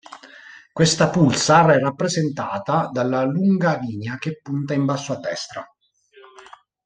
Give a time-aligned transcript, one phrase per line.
[0.73, 5.63] Questa pulsar è rappresentata dalla lunga linea che punta in basso a destra.